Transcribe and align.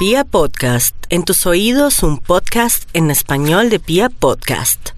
Pia 0.00 0.24
Podcast, 0.24 0.96
en 1.10 1.26
tus 1.26 1.44
oídos 1.44 2.02
un 2.02 2.16
podcast 2.16 2.88
en 2.94 3.10
español 3.10 3.68
de 3.68 3.78
Pia 3.78 4.08
Podcast. 4.08 4.92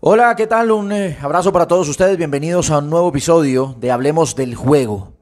Hola, 0.00 0.34
¿qué 0.34 0.46
tal? 0.46 0.70
Un 0.70 0.90
eh, 0.90 1.18
abrazo 1.20 1.52
para 1.52 1.68
todos 1.68 1.86
ustedes, 1.90 2.16
bienvenidos 2.16 2.70
a 2.70 2.78
un 2.78 2.88
nuevo 2.88 3.10
episodio 3.10 3.76
de 3.78 3.90
Hablemos 3.90 4.34
del 4.34 4.54
Juego. 4.54 5.12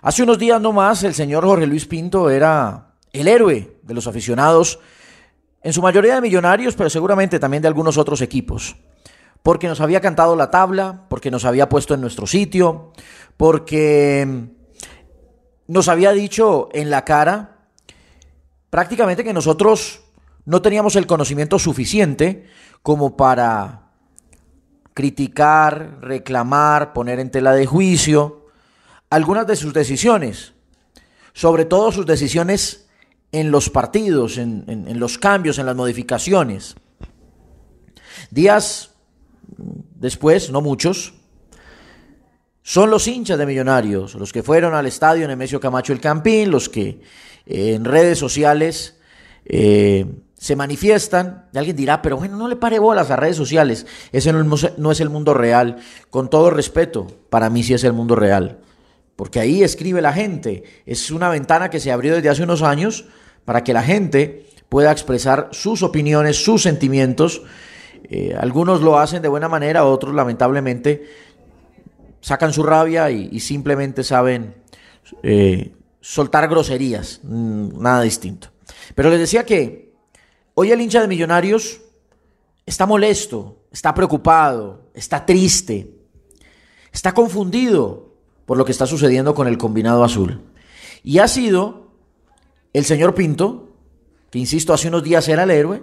Hace 0.00 0.22
unos 0.22 0.38
días 0.38 0.58
nomás 0.58 1.02
el 1.02 1.12
señor 1.12 1.44
Jorge 1.44 1.66
Luis 1.66 1.84
Pinto 1.84 2.30
era 2.30 2.94
el 3.12 3.28
héroe 3.28 3.76
de 3.82 3.92
los 3.92 4.06
aficionados, 4.06 4.78
en 5.62 5.74
su 5.74 5.82
mayoría 5.82 6.14
de 6.14 6.22
millonarios, 6.22 6.74
pero 6.76 6.88
seguramente 6.88 7.38
también 7.38 7.60
de 7.60 7.68
algunos 7.68 7.98
otros 7.98 8.22
equipos, 8.22 8.74
porque 9.42 9.68
nos 9.68 9.82
había 9.82 10.00
cantado 10.00 10.34
la 10.34 10.50
tabla, 10.50 11.04
porque 11.10 11.30
nos 11.30 11.44
había 11.44 11.68
puesto 11.68 11.92
en 11.92 12.00
nuestro 12.00 12.26
sitio, 12.26 12.94
porque 13.36 14.48
nos 15.66 15.88
había 15.88 16.12
dicho 16.12 16.68
en 16.72 16.90
la 16.90 17.04
cara 17.04 17.68
prácticamente 18.70 19.24
que 19.24 19.32
nosotros 19.32 20.02
no 20.44 20.60
teníamos 20.60 20.96
el 20.96 21.06
conocimiento 21.06 21.58
suficiente 21.58 22.46
como 22.82 23.16
para 23.16 23.84
criticar, 24.92 25.98
reclamar, 26.00 26.92
poner 26.92 27.18
en 27.18 27.30
tela 27.30 27.52
de 27.52 27.66
juicio 27.66 28.46
algunas 29.10 29.46
de 29.46 29.56
sus 29.56 29.72
decisiones, 29.72 30.52
sobre 31.32 31.64
todo 31.64 31.92
sus 31.92 32.06
decisiones 32.06 32.88
en 33.32 33.50
los 33.50 33.70
partidos, 33.70 34.38
en, 34.38 34.98
los 34.98 35.18
cambios, 35.18 35.58
en 35.58 35.66
las 35.66 35.74
modificaciones. 35.74 36.76
Días 38.30 38.90
después, 39.96 40.50
no 40.50 40.60
muchos, 40.60 41.14
son 42.66 42.88
los 42.88 43.06
hinchas 43.06 43.38
de 43.38 43.44
Millonarios, 43.44 44.14
los 44.14 44.32
que 44.32 44.42
fueron 44.42 44.74
al 44.74 44.86
estadio 44.86 45.28
Nemesio 45.28 45.60
Camacho 45.60 45.92
el 45.92 46.00
Campín, 46.00 46.50
los 46.50 46.70
que 46.70 46.98
eh, 47.44 47.74
en 47.74 47.84
redes 47.84 48.18
sociales 48.18 48.96
eh, 49.44 50.06
se 50.34 50.56
manifiestan. 50.56 51.44
Y 51.52 51.58
alguien 51.58 51.76
dirá, 51.76 52.00
pero 52.00 52.16
bueno, 52.16 52.38
no 52.38 52.48
le 52.48 52.56
pare 52.56 52.78
bolas 52.78 53.10
a 53.10 53.16
redes 53.16 53.36
sociales. 53.36 53.86
Ese 54.12 54.32
no, 54.32 54.92
es 54.92 55.00
el 55.00 55.10
mundo 55.10 55.34
real. 55.34 55.76
Con 56.08 56.30
todo 56.30 56.48
respeto, 56.48 57.06
para 57.28 57.50
mí 57.50 57.62
sí 57.62 57.74
es 57.74 57.84
el 57.84 57.92
mundo 57.92 58.16
real. 58.16 58.60
Porque 59.14 59.40
ahí 59.40 59.62
escribe 59.62 60.00
la 60.00 60.14
gente. 60.14 60.64
Es 60.86 61.10
una 61.10 61.28
ventana 61.28 61.68
que 61.68 61.80
se 61.80 61.92
abrió 61.92 62.14
desde 62.14 62.30
hace 62.30 62.44
unos 62.44 62.62
años 62.62 63.04
para 63.44 63.62
que 63.62 63.74
la 63.74 63.82
gente 63.82 64.46
pueda 64.70 64.90
expresar 64.90 65.50
sus 65.52 65.82
opiniones, 65.82 66.42
sus 66.42 66.62
sentimientos. 66.62 67.42
Eh, 68.04 68.34
algunos 68.40 68.80
lo 68.80 68.98
hacen 68.98 69.20
de 69.20 69.28
buena 69.28 69.50
manera, 69.50 69.84
otros 69.84 70.14
lamentablemente 70.14 71.33
sacan 72.24 72.54
su 72.54 72.62
rabia 72.62 73.10
y, 73.10 73.38
simplemente 73.38 74.02
saben 74.02 74.54
eh, 75.22 75.74
soltar 76.00 76.48
groserías, 76.48 77.20
mm, 77.22 77.82
nada 77.82 78.00
distinto. 78.00 78.48
Pero 78.94 79.10
les 79.10 79.20
decía 79.20 79.44
que 79.44 79.92
hoy 80.54 80.72
el 80.72 80.80
hincha 80.80 81.02
de 81.02 81.08
Millonarios 81.08 81.82
está 82.64 82.86
molesto, 82.86 83.66
está 83.70 83.92
preocupado, 83.92 84.90
está 84.94 85.26
triste, 85.26 85.98
está 86.90 87.12
confundido 87.12 88.14
por 88.46 88.56
lo 88.56 88.64
que 88.64 88.72
está 88.72 88.86
sucediendo 88.86 89.34
con 89.34 89.46
el 89.46 89.58
combinado 89.58 90.02
azul. 90.02 90.40
Y 91.02 91.18
ha 91.18 91.28
sido 91.28 91.90
el 92.72 92.86
señor 92.86 93.14
Pinto, 93.14 93.76
que 94.30 94.38
insisto, 94.38 94.72
hace 94.72 94.88
unos 94.88 95.02
días 95.02 95.28
era 95.28 95.42
el 95.42 95.50
héroe, 95.50 95.82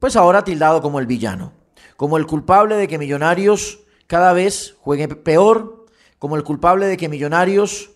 pues 0.00 0.16
ahora 0.16 0.42
tildado 0.42 0.82
como 0.82 0.98
el 0.98 1.06
villano, 1.06 1.52
como 1.96 2.16
el 2.16 2.26
culpable 2.26 2.74
de 2.74 2.88
que 2.88 2.98
Millonarios 2.98 3.84
cada 4.10 4.32
vez 4.32 4.74
juegue 4.80 5.06
peor, 5.06 5.86
como 6.18 6.34
el 6.34 6.42
culpable 6.42 6.86
de 6.86 6.96
que 6.96 7.08
Millonarios 7.08 7.92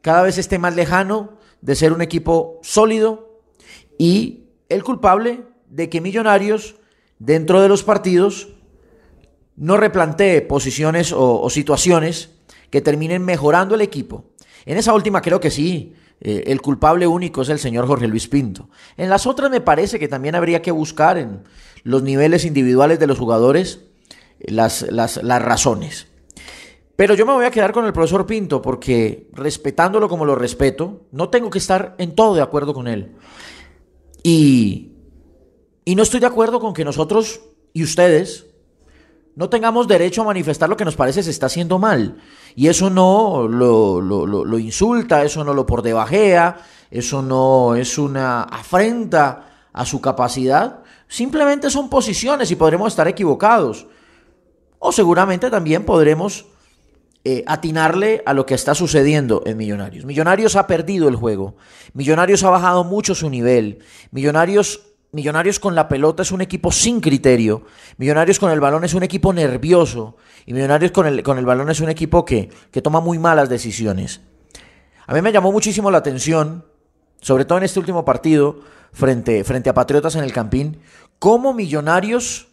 cada 0.00 0.22
vez 0.22 0.38
esté 0.38 0.58
más 0.58 0.74
lejano 0.74 1.36
de 1.60 1.76
ser 1.76 1.92
un 1.92 2.00
equipo 2.00 2.58
sólido 2.62 3.42
y 3.98 4.44
el 4.70 4.82
culpable 4.82 5.42
de 5.68 5.90
que 5.90 6.00
Millonarios 6.00 6.76
dentro 7.18 7.60
de 7.60 7.68
los 7.68 7.82
partidos 7.82 8.48
no 9.54 9.76
replantee 9.76 10.40
posiciones 10.40 11.12
o, 11.14 11.50
situaciones 11.50 12.30
que 12.70 12.80
terminen 12.80 13.22
mejorando 13.22 13.74
el 13.74 13.82
equipo. 13.82 14.24
En 14.64 14.78
esa 14.78 14.94
última 14.94 15.20
creo 15.20 15.38
que 15.38 15.50
sí, 15.50 15.92
eh, 16.22 16.44
el 16.46 16.62
culpable 16.62 17.06
único 17.06 17.42
es 17.42 17.50
el 17.50 17.58
señor 17.58 17.86
Jorge 17.86 18.08
Luis 18.08 18.26
Pinto. 18.26 18.70
En 18.96 19.10
las 19.10 19.26
otras 19.26 19.50
me 19.50 19.60
parece 19.60 19.98
que 19.98 20.08
también 20.08 20.34
habría 20.34 20.62
que 20.62 20.70
buscar 20.70 21.18
en 21.18 21.42
los 21.82 22.02
niveles 22.02 22.46
individuales 22.46 22.98
de 22.98 23.06
los 23.06 23.18
jugadores 23.18 23.91
las, 24.46 24.82
las, 24.90 25.22
razones. 25.22 26.08
Pero 26.96 27.14
yo 27.14 27.26
me 27.26 27.32
voy 27.32 27.44
a 27.44 27.50
quedar 27.50 27.72
con 27.72 27.84
el 27.84 27.92
profesor 27.92 28.26
Pinto 28.26 28.60
porque 28.62 29.28
respetándolo 29.32 30.08
como 30.08 30.24
lo 30.24 30.34
respeto, 30.34 31.06
no 31.10 31.28
tengo 31.28 31.50
que 31.50 31.58
estar 31.58 31.94
en 31.98 32.14
todo 32.14 32.34
de 32.34 32.42
acuerdo 32.42 32.74
con 32.74 32.86
él. 32.86 33.16
Y, 34.22 34.92
y 35.84 35.94
no 35.94 36.02
estoy 36.02 36.20
de 36.20 36.26
acuerdo 36.26 36.60
con 36.60 36.74
que 36.74 36.84
nosotros 36.84 37.40
y 37.72 37.82
ustedes 37.82 38.46
no 39.34 39.48
tengamos 39.48 39.88
derecho 39.88 40.22
a 40.22 40.26
manifestar 40.26 40.68
lo 40.68 40.76
que 40.76 40.84
nos 40.84 40.96
parece 40.96 41.22
se 41.22 41.30
está 41.30 41.46
haciendo 41.46 41.78
mal. 41.78 42.18
Y 42.54 42.68
eso 42.68 42.90
no 42.90 43.48
lo, 43.48 44.00
lo, 44.00 44.26
lo, 44.26 44.58
insulta, 44.58 45.24
eso 45.24 45.42
no 45.42 45.54
lo 45.54 45.64
por 45.64 45.82
debajea, 45.82 46.58
eso 46.90 47.22
no 47.22 47.74
es 47.74 47.96
una 47.96 48.42
afrenta 48.42 49.68
a 49.72 49.86
su 49.86 50.00
capacidad. 50.00 50.82
Simplemente 51.08 51.70
son 51.70 51.88
posiciones 51.88 52.50
y 52.50 52.56
podremos 52.56 52.92
estar 52.92 53.08
equivocados 53.08 53.86
o 54.84 54.90
seguramente 54.90 55.48
también 55.48 55.84
podremos 55.84 56.46
eh, 57.22 57.44
atinarle 57.46 58.20
a 58.26 58.34
lo 58.34 58.46
que 58.46 58.54
está 58.54 58.74
sucediendo 58.74 59.44
en 59.46 59.56
Millonarios. 59.56 60.04
Millonarios 60.04 60.56
ha 60.56 60.66
perdido 60.66 61.08
el 61.08 61.14
juego. 61.14 61.54
Millonarios 61.94 62.42
ha 62.42 62.50
bajado 62.50 62.82
mucho 62.82 63.14
su 63.14 63.30
nivel. 63.30 63.78
Millonarios, 64.10 64.80
Millonarios 65.12 65.60
con 65.60 65.76
la 65.76 65.86
pelota 65.86 66.22
es 66.24 66.32
un 66.32 66.40
equipo 66.40 66.72
sin 66.72 67.00
criterio. 67.00 67.62
Millonarios 67.96 68.40
con 68.40 68.50
el 68.50 68.58
balón 68.58 68.82
es 68.82 68.92
un 68.94 69.04
equipo 69.04 69.32
nervioso. 69.32 70.16
Y 70.46 70.52
Millonarios 70.52 70.90
con 70.90 71.06
el, 71.06 71.22
con 71.22 71.38
el 71.38 71.46
balón 71.46 71.70
es 71.70 71.78
un 71.78 71.88
equipo 71.88 72.24
que, 72.24 72.50
que 72.72 72.82
toma 72.82 73.00
muy 73.00 73.20
malas 73.20 73.48
decisiones. 73.48 74.20
A 75.06 75.14
mí 75.14 75.22
me 75.22 75.30
llamó 75.30 75.52
muchísimo 75.52 75.92
la 75.92 75.98
atención, 75.98 76.64
sobre 77.20 77.44
todo 77.44 77.58
en 77.58 77.64
este 77.64 77.78
último 77.78 78.04
partido, 78.04 78.58
frente, 78.92 79.44
frente 79.44 79.70
a 79.70 79.74
Patriotas 79.74 80.16
en 80.16 80.24
el 80.24 80.32
Campín, 80.32 80.80
cómo 81.20 81.54
Millonarios 81.54 82.48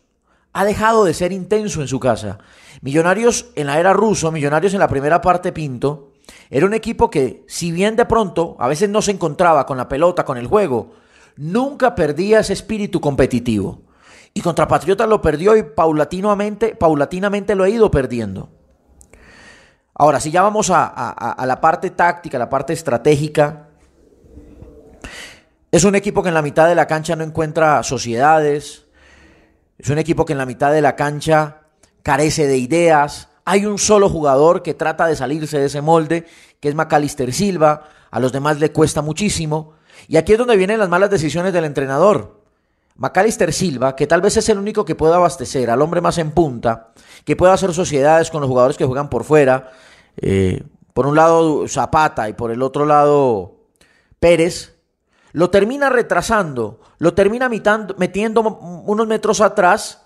ha 0.53 0.65
dejado 0.65 1.05
de 1.05 1.13
ser 1.13 1.31
intenso 1.31 1.81
en 1.81 1.87
su 1.87 1.99
casa. 1.99 2.39
Millonarios 2.81 3.47
en 3.55 3.67
la 3.67 3.79
era 3.79 3.93
ruso, 3.93 4.31
Millonarios 4.31 4.73
en 4.73 4.79
la 4.79 4.87
primera 4.87 5.21
parte 5.21 5.51
Pinto, 5.51 6.11
era 6.49 6.65
un 6.65 6.73
equipo 6.73 7.09
que, 7.09 7.43
si 7.47 7.71
bien 7.71 7.95
de 7.95 8.05
pronto 8.05 8.55
a 8.59 8.67
veces 8.67 8.89
no 8.89 9.01
se 9.01 9.11
encontraba 9.11 9.65
con 9.65 9.77
la 9.77 9.87
pelota, 9.87 10.25
con 10.25 10.37
el 10.37 10.47
juego, 10.47 10.93
nunca 11.37 11.95
perdía 11.95 12.39
ese 12.39 12.53
espíritu 12.53 12.99
competitivo. 12.99 13.81
Y 14.33 14.41
contra 14.41 14.67
Patriotas 14.67 15.09
lo 15.09 15.21
perdió 15.21 15.55
y 15.55 15.63
paulatinamente, 15.63 16.75
paulatinamente 16.75 17.55
lo 17.55 17.63
ha 17.63 17.69
ido 17.69 17.89
perdiendo. 17.89 18.49
Ahora, 19.95 20.19
si 20.19 20.31
ya 20.31 20.41
vamos 20.41 20.69
a, 20.69 20.85
a 20.85 21.45
la 21.45 21.59
parte 21.59 21.89
táctica, 21.89 22.39
la 22.39 22.49
parte 22.49 22.73
estratégica, 22.73 23.67
es 25.71 25.83
un 25.83 25.95
equipo 25.95 26.23
que 26.23 26.29
en 26.29 26.35
la 26.35 26.41
mitad 26.41 26.67
de 26.67 26.75
la 26.75 26.87
cancha 26.87 27.15
no 27.15 27.23
encuentra 27.23 27.83
sociedades, 27.83 28.85
es 29.79 29.89
un 29.89 29.97
equipo 29.97 30.25
que 30.25 30.33
en 30.33 30.39
la 30.39 30.45
mitad 30.45 30.73
de 30.73 30.81
la 30.81 30.97
cancha 30.97 31.61
carece 32.03 32.47
de 32.47 32.57
ideas. 32.57 33.29
Hay 33.45 33.65
un 33.65 33.77
solo 33.77 34.09
jugador 34.09 34.61
que 34.61 34.73
trata 34.73 35.07
de 35.07 35.15
salirse 35.15 35.57
de 35.57 35.67
ese 35.67 35.81
molde, 35.81 36.25
que 36.59 36.67
es 36.67 36.75
Macalister 36.75 37.33
Silva. 37.33 37.85
A 38.11 38.19
los 38.19 38.33
demás 38.33 38.59
le 38.59 38.73
cuesta 38.73 39.01
muchísimo. 39.01 39.73
Y 40.09 40.17
aquí 40.17 40.33
es 40.33 40.37
donde 40.37 40.57
vienen 40.57 40.79
las 40.79 40.89
malas 40.89 41.09
decisiones 41.09 41.53
del 41.53 41.63
entrenador. 41.63 42.41
Macalister 42.97 43.53
Silva, 43.53 43.95
que 43.95 44.05
tal 44.05 44.19
vez 44.19 44.35
es 44.35 44.49
el 44.49 44.57
único 44.57 44.83
que 44.83 44.95
puede 44.95 45.15
abastecer 45.15 45.69
al 45.69 45.81
hombre 45.81 46.01
más 46.01 46.17
en 46.17 46.31
punta, 46.31 46.91
que 47.23 47.37
puede 47.37 47.53
hacer 47.53 47.73
sociedades 47.73 48.29
con 48.29 48.41
los 48.41 48.49
jugadores 48.49 48.75
que 48.75 48.83
juegan 48.83 49.09
por 49.09 49.23
fuera. 49.23 49.71
Eh, 50.17 50.61
por 50.93 51.07
un 51.07 51.15
lado 51.15 51.65
Zapata 51.69 52.27
y 52.27 52.33
por 52.33 52.51
el 52.51 52.61
otro 52.61 52.85
lado 52.85 53.55
Pérez, 54.19 54.78
lo 55.31 55.49
termina 55.49 55.89
retrasando, 55.89 56.79
lo 56.97 57.13
termina 57.13 57.49
metiendo 57.49 58.41
unos 58.41 59.07
metros 59.07 59.41
atrás 59.41 60.05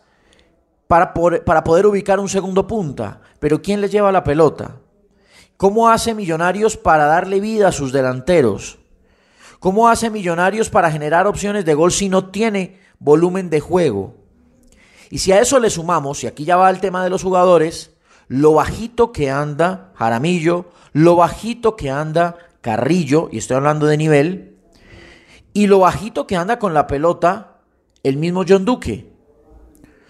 para, 0.88 1.14
para 1.14 1.64
poder 1.64 1.86
ubicar 1.86 2.20
un 2.20 2.30
segundo 2.30 2.68
punta. 2.68 3.22
Pero 3.40 3.62
¿quién 3.62 3.81
le 3.81 3.90
lleva 3.90 4.12
la 4.12 4.24
pelota? 4.24 4.78
¿Cómo 5.58 5.90
hace 5.90 6.14
Millonarios 6.14 6.78
para 6.78 7.06
darle 7.06 7.40
vida 7.40 7.70
a 7.70 7.72
sus 7.72 7.92
delanteros? 7.92 8.80
¿Cómo 9.60 9.88
hace 9.88 10.10
Millonarios 10.10 10.70
para 10.70 10.92
generar 10.92 11.26
opciones 11.26 11.64
de 11.64 11.74
gol 11.74 11.92
si 11.92 12.10
no 12.10 12.30
tiene 12.30 12.80
volumen 13.00 13.50
de 13.50 13.62
juego? 13.62 14.16
Y 15.10 15.19
si 15.19 15.31
a 15.31 15.40
eso 15.40 15.60
le 15.60 15.69
sumamos, 15.69 16.24
y 16.24 16.28
aquí 16.28 16.44
ya 16.44 16.58
va 16.58 16.69
el 16.69 16.80
tema 16.80 17.04
de 17.04 17.10
los 17.10 17.24
jugadores, 17.24 17.92
lo 18.28 18.54
bajito 18.54 19.12
que 19.12 19.30
anda 19.30 19.92
Jaramillo, 19.96 20.66
lo 20.92 21.16
bajito 21.16 21.76
que 21.76 21.92
anda 21.92 22.36
Carrillo, 22.62 23.30
y 23.31 23.38
estoy 23.38 23.58
hablando 23.58 23.86
de 23.86 23.98
nivel, 23.98 24.53
y 25.54 25.68
lo 25.68 25.80
bajito 25.80 26.28
que 26.28 26.36
anda 26.36 26.60
con 26.60 26.74
la 26.74 26.88
pelota 26.88 27.58
el 28.04 28.18
mismo 28.18 28.44
John 28.48 28.66
Duque. 28.66 29.10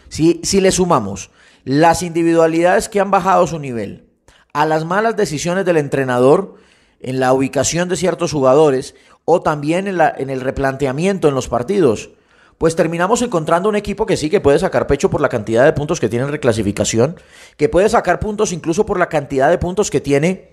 Si, 0.09 0.39
si 0.43 0.61
le 0.61 0.71
sumamos. 0.71 1.31
Las 1.65 2.03
individualidades 2.03 2.89
que 2.89 2.99
han 2.99 3.11
bajado 3.11 3.47
su 3.47 3.59
nivel. 3.59 4.09
A 4.53 4.65
las 4.65 4.85
malas 4.85 5.15
decisiones 5.15 5.65
del 5.65 5.77
entrenador 5.77 6.55
en 6.99 7.19
la 7.19 7.33
ubicación 7.33 7.89
de 7.89 7.95
ciertos 7.95 8.31
jugadores 8.31 8.95
o 9.25 9.41
también 9.41 9.87
en, 9.87 9.99
en 9.99 10.29
el 10.29 10.41
replanteamiento 10.41 11.27
en 11.27 11.35
los 11.35 11.47
partidos, 11.47 12.11
pues 12.57 12.75
terminamos 12.75 13.21
encontrando 13.21 13.69
un 13.69 13.75
equipo 13.75 14.05
que 14.05 14.17
sí 14.17 14.29
que 14.29 14.41
puede 14.41 14.59
sacar 14.59 14.87
pecho 14.87 15.09
por 15.09 15.21
la 15.21 15.29
cantidad 15.29 15.65
de 15.65 15.73
puntos 15.73 15.99
que 15.99 16.09
tiene 16.09 16.25
en 16.25 16.31
reclasificación, 16.31 17.17
que 17.57 17.69
puede 17.69 17.89
sacar 17.89 18.19
puntos 18.19 18.51
incluso 18.51 18.85
por 18.85 18.99
la 18.99 19.09
cantidad 19.09 19.49
de 19.49 19.57
puntos 19.57 19.89
que 19.89 20.01
tiene 20.01 20.52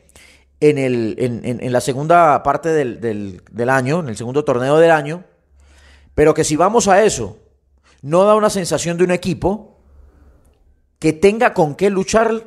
en, 0.61 0.79
el, 0.79 1.15
en, 1.19 1.73
la 1.73 1.81
segunda 1.81 2.43
parte 2.43 2.69
del, 2.69 3.01
del 3.51 3.71
año, 3.71 4.01
en 4.01 4.09
el 4.09 4.17
segundo 4.17 4.45
torneo 4.45 4.79
del 4.79 4.91
año, 4.91 5.25
pero 6.15 6.35
que 6.35 6.45
si 6.45 6.57
vamos 6.57 6.87
a 6.87 7.03
eso, 7.03 7.39
no 8.03 8.25
da 8.25 8.35
una 8.35 8.51
sensación 8.51 8.99
de 8.99 9.05
un 9.05 9.11
equipo 9.11 9.79
que 10.99 11.12
tenga 11.12 11.55
con 11.55 11.75
qué 11.75 11.91
luchar 11.91 12.45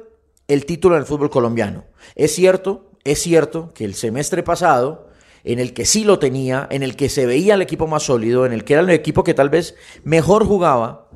el 0.47 0.65
título 0.65 0.95
en 0.95 1.01
el 1.01 1.07
fútbol 1.07 1.29
colombiano. 1.29 1.85
Es 2.15 2.35
cierto, 2.35 2.91
es 3.03 3.19
cierto 3.19 3.71
que 3.73 3.85
el 3.85 3.95
semestre 3.95 4.43
pasado 4.43 5.07
en 5.43 5.59
el 5.59 5.73
que 5.73 5.85
sí 5.85 6.03
lo 6.03 6.19
tenía, 6.19 6.67
en 6.69 6.83
el 6.83 6.95
que 6.95 7.09
se 7.09 7.25
veía 7.25 7.55
el 7.55 7.61
equipo 7.61 7.87
más 7.87 8.03
sólido, 8.03 8.45
en 8.45 8.53
el 8.53 8.63
que 8.63 8.73
era 8.73 8.81
el 8.81 8.89
equipo 8.91 9.23
que 9.23 9.33
tal 9.33 9.49
vez 9.49 9.75
mejor 10.03 10.45
jugaba, 10.45 11.09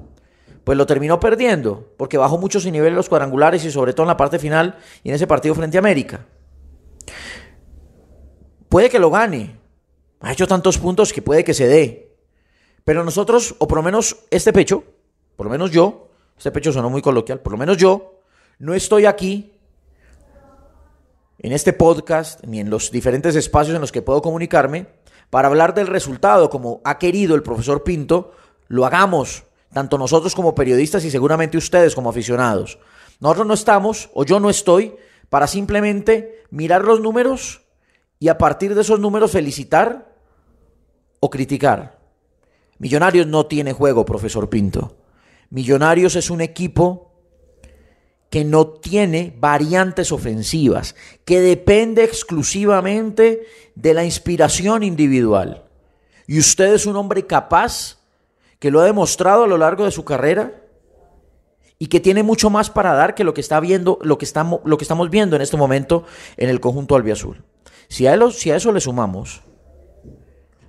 pues 0.63 0.77
lo 0.77 0.85
terminó 0.85 1.19
perdiendo, 1.19 1.93
porque 1.95 2.17
bajó 2.17 2.37
mucho 2.37 2.59
su 2.59 2.69
nivel 2.71 2.89
en 2.89 2.95
los 2.95 3.07
cuadrangulares 3.07 3.63
y 3.63 3.71
sobre 3.71 3.93
todo 3.93 4.03
en 4.03 4.09
la 4.09 4.17
parte 4.17 4.37
final 4.37 4.77
y 5.03 5.09
en 5.09 5.15
ese 5.15 5.27
partido 5.27 5.55
frente 5.55 5.77
a 5.77 5.79
América. 5.79 6.25
Puede 8.69 8.89
que 8.89 8.99
lo 8.99 9.09
gane, 9.09 9.59
ha 10.19 10.31
hecho 10.31 10.47
tantos 10.47 10.77
puntos 10.77 11.13
que 11.13 11.21
puede 11.21 11.43
que 11.43 11.53
se 11.53 11.67
dé, 11.67 12.15
pero 12.83 13.03
nosotros, 13.03 13.55
o 13.59 13.67
por 13.67 13.77
lo 13.77 13.83
menos 13.83 14.17
este 14.29 14.51
pecho, 14.51 14.83
por 15.35 15.45
lo 15.45 15.51
menos 15.51 15.71
yo, 15.71 16.09
este 16.37 16.51
pecho 16.51 16.73
sonó 16.73 16.89
muy 16.89 17.01
coloquial, 17.01 17.39
por 17.39 17.53
lo 17.53 17.57
menos 17.57 17.77
yo, 17.77 18.21
no 18.59 18.73
estoy 18.73 19.05
aquí 19.05 19.53
en 21.39 21.51
este 21.51 21.71
podcast 21.71 22.43
ni 22.43 22.59
en 22.59 22.69
los 22.69 22.91
diferentes 22.91 23.35
espacios 23.35 23.75
en 23.75 23.81
los 23.81 23.91
que 23.91 24.01
puedo 24.01 24.21
comunicarme 24.21 24.87
para 25.29 25.47
hablar 25.47 25.73
del 25.73 25.87
resultado 25.87 26.49
como 26.49 26.81
ha 26.83 26.97
querido 26.97 27.35
el 27.35 27.43
profesor 27.43 27.83
Pinto, 27.83 28.31
lo 28.67 28.85
hagamos, 28.85 29.43
tanto 29.71 29.97
nosotros 29.97 30.33
como 30.35 30.55
periodistas 30.55 31.05
y 31.05 31.11
seguramente 31.11 31.57
ustedes 31.57 31.95
como 31.95 32.09
aficionados. 32.09 32.79
Nosotros 33.19 33.47
no 33.47 33.53
estamos, 33.53 34.09
o 34.13 34.25
yo 34.25 34.39
no 34.39 34.49
estoy, 34.49 34.95
para 35.29 35.47
simplemente 35.47 36.43
mirar 36.49 36.83
los 36.83 36.99
números 37.01 37.66
y 38.19 38.29
a 38.29 38.37
partir 38.37 38.75
de 38.75 38.81
esos 38.81 38.99
números 38.99 39.31
felicitar 39.31 40.13
o 41.19 41.29
criticar. 41.29 41.99
Millonarios 42.79 43.27
no 43.27 43.45
tiene 43.45 43.73
juego, 43.73 44.05
profesor 44.05 44.49
Pinto. 44.49 44.95
Millonarios 45.49 46.15
es 46.15 46.29
un 46.29 46.41
equipo 46.41 47.07
que 48.29 48.43
no 48.43 48.67
tiene 48.67 49.33
variantes 49.39 50.11
ofensivas, 50.11 50.95
que 51.23 51.39
depende 51.39 52.03
exclusivamente 52.03 53.47
de 53.75 53.93
la 53.93 54.03
inspiración 54.03 54.83
individual. 54.83 55.63
Y 56.27 56.39
usted 56.39 56.73
es 56.73 56.85
un 56.85 56.97
hombre 56.97 57.25
capaz, 57.25 57.97
que 58.59 58.71
lo 58.71 58.81
ha 58.81 58.85
demostrado 58.85 59.43
a 59.43 59.47
lo 59.47 59.57
largo 59.57 59.85
de 59.85 59.91
su 59.91 60.03
carrera 60.03 60.61
y 61.79 61.87
que 61.87 61.99
tiene 61.99 62.23
mucho 62.23 62.49
más 62.49 62.69
para 62.69 62.93
dar 62.93 63.15
que 63.15 63.23
lo 63.23 63.33
que 63.33 63.41
está 63.41 63.59
viendo, 63.59 63.99
lo 64.01 64.17
que 64.17 64.25
estamos, 64.25 64.61
lo 64.65 64.77
que 64.77 64.83
estamos 64.83 65.09
viendo 65.09 65.35
en 65.35 65.41
este 65.41 65.57
momento 65.57 66.05
en 66.37 66.49
el 66.49 66.59
conjunto 66.59 66.95
albiazul. 66.95 67.43
Si 67.87 68.07
a, 68.07 68.15
eso 68.15 68.71
le 68.71 68.81
sumamos 68.81 69.41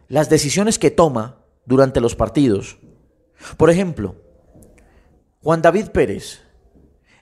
las 0.09 0.31
decisiones 0.31 0.79
que 0.79 0.91
toma 0.91 1.39
durante 1.67 2.01
los 2.01 2.15
partidos, 2.15 2.79
por 3.57 3.71
ejemplo, 3.71 4.17
Juan 5.43 5.63
David 5.63 5.89
Pérez, 5.89 6.41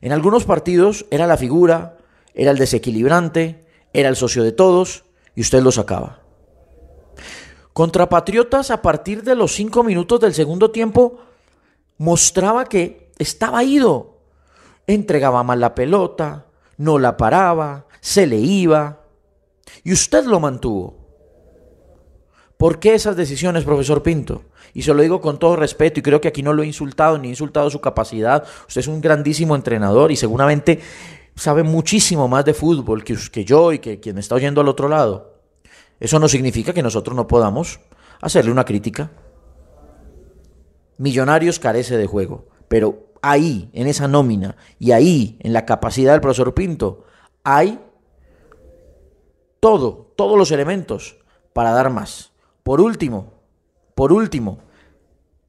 en 0.00 0.12
algunos 0.12 0.44
partidos 0.44 1.06
era 1.10 1.26
la 1.26 1.36
figura, 1.36 1.98
era 2.34 2.50
el 2.50 2.58
desequilibrante, 2.58 3.66
era 3.92 4.08
el 4.08 4.16
socio 4.16 4.42
de 4.42 4.52
todos 4.52 5.04
y 5.34 5.40
usted 5.40 5.62
lo 5.62 5.72
sacaba. 5.72 6.22
Contra 7.72 8.08
Patriotas, 8.08 8.70
a 8.70 8.80
partir 8.80 9.22
de 9.22 9.34
los 9.34 9.52
cinco 9.52 9.84
minutos 9.84 10.20
del 10.20 10.32
segundo 10.32 10.70
tiempo, 10.70 11.18
mostraba 11.98 12.64
que 12.64 13.10
estaba 13.18 13.64
ido. 13.64 14.20
Entregaba 14.86 15.42
mal 15.42 15.60
la 15.60 15.74
pelota, 15.74 16.46
no 16.78 16.98
la 16.98 17.16
paraba, 17.16 17.86
se 18.00 18.26
le 18.26 18.38
iba. 18.38 19.02
Y 19.84 19.92
usted 19.92 20.24
lo 20.24 20.40
mantuvo. 20.40 21.06
¿Por 22.56 22.78
qué 22.78 22.94
esas 22.94 23.16
decisiones, 23.16 23.64
profesor 23.64 24.02
Pinto? 24.02 24.44
Y 24.72 24.82
se 24.82 24.92
lo 24.92 25.02
digo 25.02 25.20
con 25.20 25.38
todo 25.38 25.56
respeto 25.56 26.00
y 26.00 26.02
creo 26.02 26.20
que 26.20 26.28
aquí 26.28 26.42
no 26.42 26.52
lo 26.52 26.62
he 26.62 26.66
insultado 26.66 27.18
ni 27.18 27.28
he 27.28 27.30
insultado 27.30 27.70
su 27.70 27.80
capacidad. 27.80 28.44
Usted 28.66 28.80
es 28.80 28.88
un 28.88 29.00
grandísimo 29.00 29.54
entrenador 29.54 30.10
y 30.10 30.16
seguramente 30.16 30.80
sabe 31.34 31.62
muchísimo 31.62 32.28
más 32.28 32.44
de 32.44 32.54
fútbol 32.54 33.04
que, 33.04 33.16
que 33.30 33.44
yo 33.44 33.72
y 33.72 33.78
que 33.78 34.00
quien 34.00 34.18
está 34.18 34.34
oyendo 34.34 34.60
al 34.60 34.68
otro 34.68 34.88
lado. 34.88 35.40
Eso 36.00 36.18
no 36.18 36.28
significa 36.28 36.72
que 36.72 36.82
nosotros 36.82 37.16
no 37.16 37.26
podamos 37.26 37.80
hacerle 38.20 38.50
una 38.50 38.64
crítica. 38.64 39.10
Millonarios 40.98 41.58
carece 41.58 41.96
de 41.98 42.06
juego, 42.06 42.46
pero 42.68 43.06
ahí, 43.22 43.70
en 43.72 43.86
esa 43.86 44.08
nómina 44.08 44.56
y 44.78 44.92
ahí, 44.92 45.38
en 45.40 45.52
la 45.52 45.66
capacidad 45.66 46.12
del 46.12 46.20
profesor 46.20 46.54
Pinto, 46.54 47.04
hay 47.44 47.78
todo, 49.66 50.12
todos 50.14 50.38
los 50.38 50.52
elementos 50.52 51.16
para 51.52 51.72
dar 51.72 51.90
más. 51.90 52.30
Por 52.62 52.80
último, 52.80 53.32
por 53.96 54.12
último, 54.12 54.60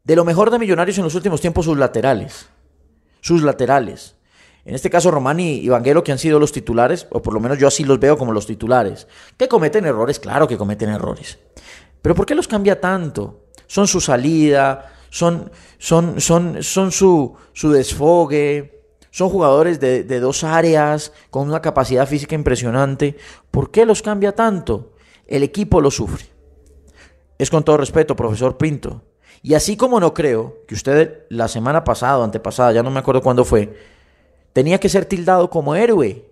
de 0.03 0.15
lo 0.15 0.25
mejor 0.25 0.49
de 0.49 0.57
Millonarios 0.57 0.97
en 0.97 1.03
los 1.03 1.13
últimos 1.13 1.39
tiempos, 1.39 1.65
sus 1.65 1.77
laterales. 1.77 2.49
Sus 3.21 3.43
laterales. 3.43 4.15
En 4.65 4.73
este 4.73 4.89
caso, 4.89 5.11
Román 5.11 5.39
y 5.39 5.69
Vanguero, 5.69 6.03
que 6.03 6.11
han 6.11 6.17
sido 6.17 6.39
los 6.39 6.51
titulares, 6.51 7.05
o 7.11 7.21
por 7.21 7.31
lo 7.31 7.39
menos 7.39 7.59
yo 7.59 7.67
así 7.67 7.83
los 7.83 7.99
veo 7.99 8.17
como 8.17 8.31
los 8.31 8.47
titulares. 8.47 9.07
¿Que 9.37 9.47
cometen 9.47 9.85
errores? 9.85 10.19
Claro 10.19 10.47
que 10.47 10.57
cometen 10.57 10.89
errores. 10.89 11.37
Pero 12.01 12.15
¿por 12.15 12.25
qué 12.25 12.33
los 12.33 12.47
cambia 12.47 12.81
tanto? 12.81 13.49
Son 13.67 13.87
su 13.87 14.01
salida, 14.01 14.93
son, 15.11 15.51
son, 15.77 16.19
son, 16.19 16.63
son 16.63 16.91
su, 16.91 17.35
su 17.53 17.69
desfogue, 17.71 18.76
son 19.17 19.29
jugadores 19.29 19.79
de, 19.79 20.19
dos 20.19 20.43
áreas 20.43 21.11
con 21.31 21.47
una 21.49 21.59
capacidad 21.59 22.07
física 22.07 22.35
impresionante. 22.35 23.17
¿Por 23.49 23.71
qué 23.71 23.83
los 23.83 24.03
cambia 24.03 24.35
tanto? 24.35 24.91
El 25.25 25.41
equipo 25.41 25.81
lo 25.81 25.89
sufre 25.89 26.25
es 27.39 27.49
con 27.49 27.63
todo 27.63 27.77
respeto, 27.77 28.15
profesor 28.15 28.57
Pinto. 28.57 29.01
Y 29.41 29.55
así 29.55 29.75
como 29.75 29.99
no 29.99 30.13
creo 30.13 30.57
que 30.67 30.75
usted 30.75 31.25
la 31.29 31.47
semana 31.47 31.83
pasada 31.83 32.23
antepasada, 32.23 32.73
ya 32.73 32.83
no 32.83 32.91
me 32.91 32.99
acuerdo 32.99 33.23
cuándo 33.23 33.43
fue, 33.43 33.75
tenía 34.53 34.79
que 34.79 34.87
ser 34.87 35.05
tildado 35.05 35.49
como 35.49 35.73
héroe 35.73 36.23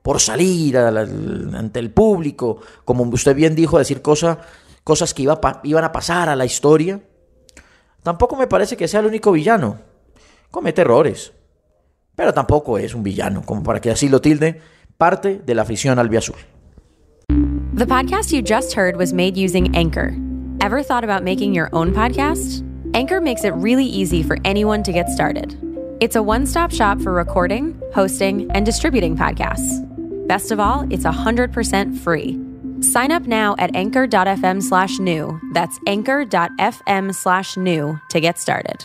por 0.00 0.18
salir 0.18 0.78
ante 0.78 1.78
el 1.78 1.90
público, 1.90 2.58
como 2.86 3.04
usted 3.04 3.36
bien 3.36 3.54
dijo, 3.54 3.76
decir 3.76 4.00
cosas 4.00 5.12
que 5.12 5.28
iban 5.64 5.84
a 5.84 5.92
pasar 5.92 6.30
a 6.30 6.36
la 6.36 6.46
historia. 6.46 7.02
Tampoco 8.02 8.34
me 8.34 8.46
parece 8.46 8.78
que 8.78 8.88
sea 8.88 9.00
el 9.00 9.06
único 9.06 9.30
villano. 9.30 9.78
Comete 10.50 10.80
errores, 10.80 11.34
pero 12.18 12.34
tampoco 12.34 12.78
es 12.78 12.96
un 12.96 13.04
villano, 13.04 13.42
como 13.42 13.62
para 13.62 13.80
que 13.80 13.92
así 13.92 14.08
lo 14.08 14.20
tilde 14.20 14.60
parte 14.96 15.40
de 15.46 15.54
la 15.54 15.62
afición 15.62 16.00
albiazul. 16.00 16.34
The 17.74 17.86
podcast 17.86 18.32
you 18.32 18.42
just 18.42 18.76
heard 18.76 18.96
was 18.96 19.12
made 19.12 19.36
using 19.36 19.72
Anchor. 19.76 20.16
Ever 20.60 20.82
thought 20.82 21.04
about 21.04 21.22
making 21.22 21.54
your 21.54 21.68
own 21.72 21.92
podcast? 21.92 22.64
Anchor 22.92 23.20
makes 23.20 23.44
it 23.44 23.54
really 23.54 23.84
easy 23.84 24.24
for 24.24 24.36
anyone 24.44 24.82
to 24.82 24.90
get 24.90 25.08
started. 25.08 25.56
It's 26.00 26.16
a 26.16 26.22
one 26.22 26.44
stop 26.44 26.72
shop 26.72 27.00
for 27.00 27.12
recording, 27.12 27.80
hosting, 27.94 28.50
and 28.50 28.66
distributing 28.66 29.16
podcasts. 29.16 29.84
Best 30.26 30.50
of 30.50 30.58
all, 30.58 30.84
it's 30.90 31.04
100% 31.04 31.96
free. 31.98 32.36
Sign 32.80 33.12
up 33.12 33.28
now 33.28 33.54
at 33.58 33.70
anchor.fm 33.76 34.60
slash 34.60 34.98
new. 34.98 35.38
That's 35.52 35.78
anchor.fm 35.86 37.14
slash 37.14 37.56
new 37.56 37.96
to 38.10 38.20
get 38.20 38.40
started. 38.40 38.84